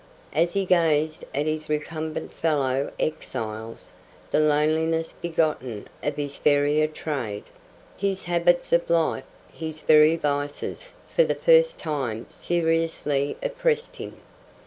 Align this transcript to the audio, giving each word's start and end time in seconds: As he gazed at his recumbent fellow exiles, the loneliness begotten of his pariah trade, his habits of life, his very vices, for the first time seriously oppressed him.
As 0.33 0.53
he 0.53 0.65
gazed 0.65 1.25
at 1.35 1.45
his 1.45 1.69
recumbent 1.69 2.31
fellow 2.33 2.91
exiles, 2.99 3.91
the 4.31 4.39
loneliness 4.39 5.13
begotten 5.13 5.87
of 6.01 6.15
his 6.15 6.39
pariah 6.39 6.87
trade, 6.87 7.43
his 7.95 8.23
habits 8.25 8.73
of 8.73 8.89
life, 8.89 9.25
his 9.53 9.81
very 9.81 10.15
vices, 10.15 10.93
for 11.15 11.23
the 11.23 11.35
first 11.35 11.77
time 11.77 12.25
seriously 12.31 13.37
oppressed 13.43 13.97
him. 13.97 14.17